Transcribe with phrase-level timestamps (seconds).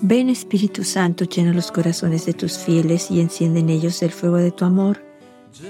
[0.00, 4.36] Ven Espíritu Santo, llena los corazones de tus fieles y enciende en ellos el fuego
[4.36, 5.02] de tu amor.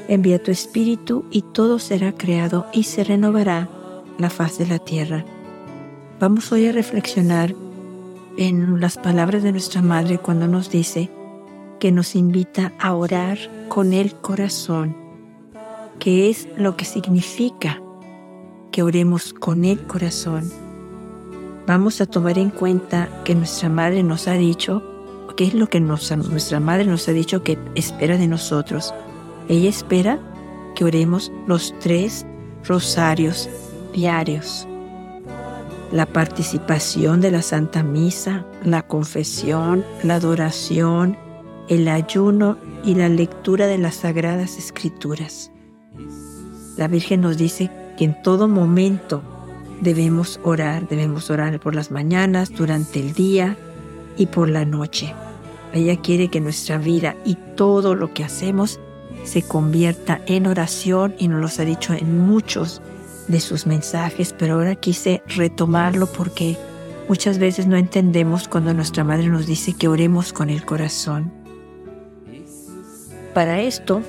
[0.07, 3.71] Envía tu Espíritu y todo será creado y se renovará
[4.19, 5.25] la faz de la tierra.
[6.21, 7.55] Vamos hoy a reflexionar
[8.37, 11.11] en las palabras de nuestra Madre cuando nos dice
[11.81, 13.39] que nos invita a orar
[13.69, 14.95] con el corazón,
[15.99, 17.81] que es lo que significa
[18.73, 20.68] que oremos con el corazón
[21.69, 24.83] vamos a tomar en cuenta que nuestra madre nos ha dicho,
[25.37, 28.95] qué es lo que nuestra madre nos ha dicho que espera de nosotros.
[29.51, 30.19] Ella espera
[30.75, 32.25] que oremos los tres
[32.65, 33.51] rosarios
[33.93, 34.67] diarios.
[35.93, 41.19] La participación de la Santa Misa, la confesión, la adoración,
[41.69, 45.53] el ayuno y la lectura de las Sagradas Escrituras.
[46.79, 49.23] La Virgen nos dice que en todo momento
[49.81, 53.57] debemos orar, debemos orar por las mañanas, durante el día
[54.17, 55.15] y por la noche.
[55.73, 58.81] Ella quiere que nuestra vida y todo lo que hacemos
[59.25, 62.81] se convierta en oración y nos lo ha dicho en muchos
[63.29, 66.57] de sus mensajes, pero ahora quise retomarlo porque
[67.09, 71.33] muchas veces no entendemos cuando nuestra madre nos dice que oremos con el corazón.
[73.35, 74.03] Para esto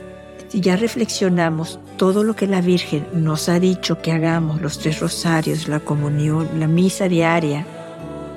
[0.49, 4.99] si ya reflexionamos todo lo que la Virgen nos ha dicho que hagamos, los tres
[4.99, 7.65] rosarios, la comunión, la misa diaria,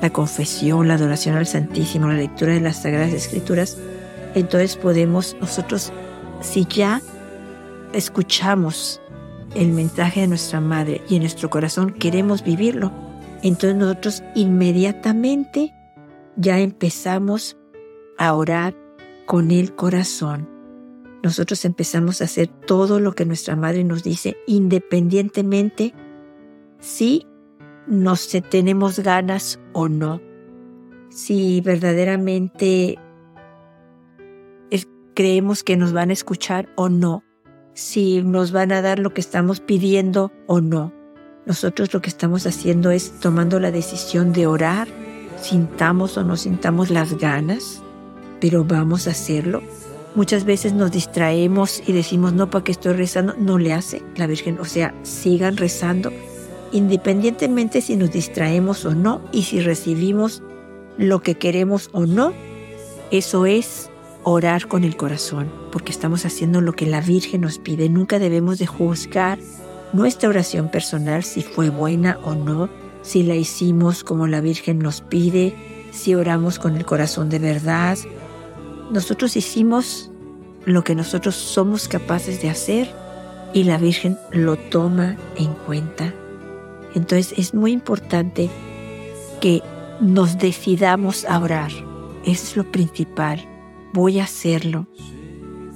[0.03, 3.79] la confesión, la adoración al Santísimo, la lectura de las Sagradas Escrituras,
[4.35, 5.91] entonces podemos nosotros,
[6.43, 7.01] si ya
[7.95, 9.01] escuchamos
[9.55, 12.93] el mensaje de nuestra Madre y en nuestro corazón queremos vivirlo,
[13.43, 15.75] entonces nosotros inmediatamente
[16.37, 17.57] ya empezamos
[18.19, 18.75] a orar
[19.25, 20.49] con el corazón
[21.23, 25.95] nosotros empezamos a hacer todo lo que nuestra madre nos dice, independientemente
[26.81, 27.27] si
[27.87, 30.21] nos tenemos ganas o no,
[31.11, 32.99] si verdaderamente
[35.15, 37.23] creemos que nos van a escuchar o no,
[37.75, 40.93] si nos van a dar lo que estamos pidiendo o no.
[41.45, 44.89] Nosotros lo que estamos haciendo es tomando la decisión de orar,
[45.41, 47.83] sintamos o no sintamos las ganas,
[48.41, 49.63] pero vamos a hacerlo
[50.15, 53.35] Muchas veces nos distraemos y decimos, no, ¿para qué estoy rezando?
[53.39, 54.59] No le hace la Virgen.
[54.61, 56.13] O sea, sigan rezando
[56.73, 60.43] independientemente si nos distraemos o no y si recibimos
[60.99, 62.33] lo que queremos o no.
[63.11, 63.91] Eso es
[64.25, 67.89] orar con el corazón, porque estamos haciendo lo que la Virgen nos pide.
[67.89, 69.39] Nunca debemos de juzgar
[69.93, 72.71] nuestra oración personal si fue buena o no,
[73.03, 75.55] si la hicimos como la Virgen nos pide,
[75.91, 77.99] si oramos con el corazón de verdad,
[78.93, 80.11] nosotros hicimos
[80.67, 82.91] lo que nosotros somos capaces de hacer
[83.55, 86.13] y la Virgen lo toma en cuenta.
[86.95, 88.51] Entonces es muy importante
[89.41, 89.63] que
[90.01, 91.71] nos decidamos a orar.
[92.27, 93.43] Es lo principal.
[93.95, 94.87] Voy a hacerlo.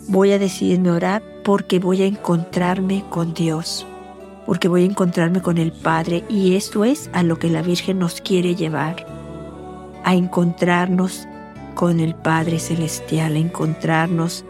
[0.08, 3.86] Voy a decidirme a orar porque voy a encontrarme con Dios,
[4.44, 7.98] porque voy a encontrarme con el Padre y esto es a lo que la Virgen
[7.98, 9.06] nos quiere llevar,
[10.04, 11.26] a encontrarnos
[11.76, 14.44] con el Padre Celestial, encontrarnos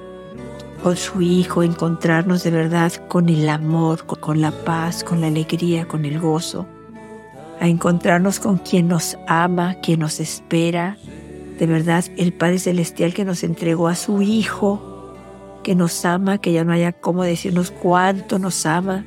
[0.82, 5.88] con su Hijo, encontrarnos de verdad con el amor, con la paz, con la alegría,
[5.88, 6.66] con el gozo,
[7.60, 10.96] a encontrarnos con quien nos ama, quien nos espera,
[11.58, 15.12] de verdad el Padre Celestial que nos entregó a su Hijo,
[15.64, 19.04] que nos ama, que ya no haya cómo decirnos cuánto nos ama.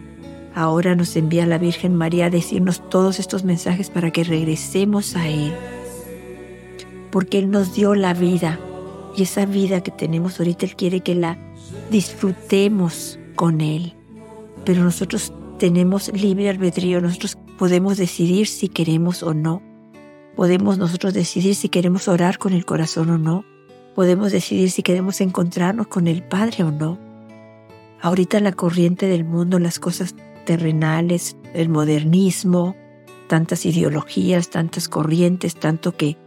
[0.53, 5.29] Ahora nos envía la Virgen María a decirnos todos estos mensajes para que regresemos a
[5.29, 5.53] Él
[7.11, 8.59] porque Él nos dio la vida
[9.15, 11.37] y esa vida que tenemos ahorita Él quiere que la
[11.89, 13.95] disfrutemos con Él.
[14.65, 19.61] Pero nosotros tenemos libre albedrío, nosotros podemos decidir si queremos o no.
[20.35, 23.43] Podemos nosotros decidir si queremos orar con el corazón o no.
[23.95, 26.97] Podemos decidir si queremos encontrarnos con el Padre o no.
[28.01, 30.15] Ahorita la corriente del mundo, las cosas
[30.45, 32.75] terrenales, el modernismo,
[33.27, 36.17] tantas ideologías, tantas corrientes, tanto que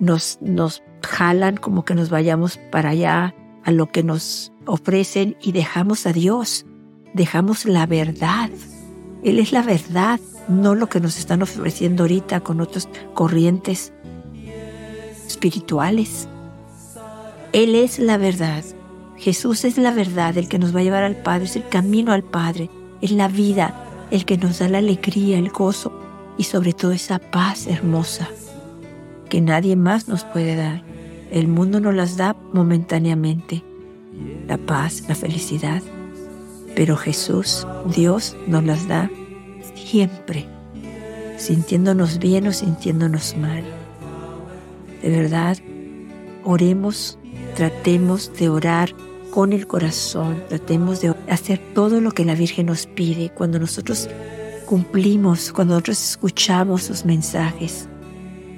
[0.00, 5.52] nos, nos jalan como que nos vayamos para allá a lo que nos ofrecen y
[5.52, 6.66] dejamos a Dios,
[7.14, 8.50] dejamos la verdad.
[9.22, 10.18] Él es la verdad,
[10.48, 13.92] no lo que nos están ofreciendo ahorita con otras corrientes
[15.26, 16.26] espirituales.
[17.52, 18.64] Él es la verdad.
[19.16, 22.12] Jesús es la verdad, el que nos va a llevar al Padre, es el camino
[22.12, 22.70] al Padre,
[23.02, 25.92] es la vida, el que nos da la alegría, el gozo
[26.38, 28.30] y sobre todo esa paz hermosa
[29.30, 30.82] que nadie más nos puede dar.
[31.30, 33.62] El mundo nos las da momentáneamente,
[34.46, 35.80] la paz, la felicidad,
[36.74, 39.10] pero Jesús, Dios, nos las da
[39.74, 40.46] siempre,
[41.38, 43.62] sintiéndonos bien o sintiéndonos mal.
[45.00, 45.56] De verdad,
[46.44, 47.16] oremos,
[47.54, 48.92] tratemos de orar
[49.30, 54.08] con el corazón, tratemos de hacer todo lo que la Virgen nos pide cuando nosotros
[54.66, 57.89] cumplimos, cuando nosotros escuchamos sus mensajes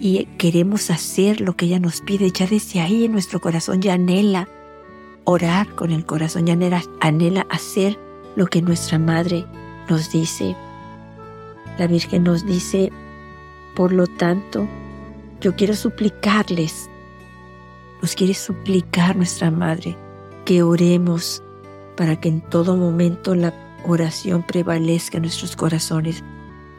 [0.04, 3.94] y queremos hacer lo que ella nos pide, ya desde ahí en nuestro corazón ya
[3.94, 4.49] anhela
[5.22, 6.54] orar con el corazón, ya
[7.00, 7.96] anhela, hacer
[8.34, 9.46] lo que nuestra Madre
[9.88, 10.56] nos dice.
[11.78, 12.90] La Virgen nos dice,
[13.76, 14.66] por lo tanto,
[15.40, 16.90] yo quiero suplicarles,
[18.02, 19.96] nos quiere suplicar nuestra Madre,
[20.44, 21.44] que oremos
[21.96, 23.55] para que en todo momento la
[23.87, 26.25] oración prevalezca en nuestros corazones,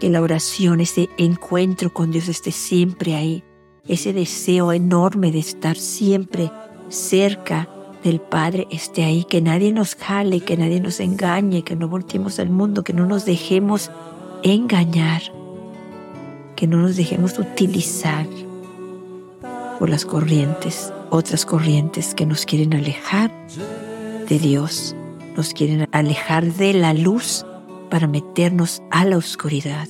[0.03, 3.41] que la oración, ese encuentro con Dios esté siempre ahí,
[3.88, 6.51] ese deseo enorme de estar siempre
[6.89, 7.69] cerca
[8.03, 12.38] del Padre esté ahí, que nadie nos jale, que nadie nos engañe, que no volteemos
[12.39, 13.91] al mundo, que no nos dejemos
[14.44, 15.21] engañar,
[16.57, 18.27] que no nos dejemos utilizar
[19.79, 23.31] por las corrientes, otras corrientes que nos quieren alejar
[24.27, 24.97] de Dios,
[25.38, 27.45] nos quieren alejar de la luz
[27.93, 29.87] para meternos a la oscuridad.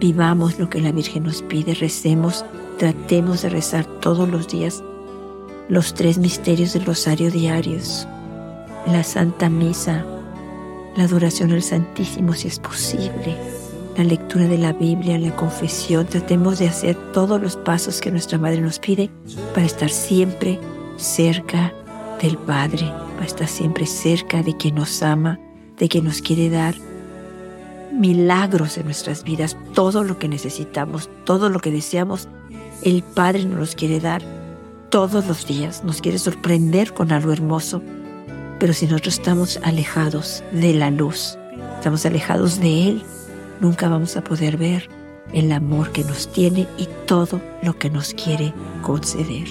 [0.00, 2.44] Vivamos lo que la Virgen nos pide, recemos,
[2.76, 4.82] tratemos de rezar todos los días
[5.68, 8.08] los tres misterios del rosario diarios,
[8.88, 10.04] la Santa Misa,
[10.96, 13.36] la adoración al Santísimo si es posible,
[13.96, 16.04] la lectura de la Biblia, la confesión.
[16.06, 19.08] Tratemos de hacer todos los pasos que nuestra Madre nos pide
[19.54, 20.58] para estar siempre
[20.96, 21.72] cerca
[22.20, 25.38] del Padre, para estar siempre cerca de quien nos ama,
[25.78, 26.74] de quien nos quiere dar
[27.96, 32.28] milagros en nuestras vidas, todo lo que necesitamos, todo lo que deseamos,
[32.82, 34.22] el Padre nos los quiere dar
[34.90, 37.82] todos los días, nos quiere sorprender con algo hermoso,
[38.58, 41.38] pero si nosotros estamos alejados de la luz,
[41.76, 43.02] estamos alejados de Él,
[43.60, 44.88] nunca vamos a poder ver
[45.32, 49.48] el amor que nos tiene y todo lo que nos quiere conceder.